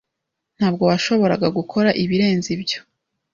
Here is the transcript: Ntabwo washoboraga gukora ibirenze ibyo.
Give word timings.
Ntabwo 0.57 0.83
washoboraga 0.89 1.47
gukora 1.57 1.89
ibirenze 2.03 2.47
ibyo. 2.55 2.79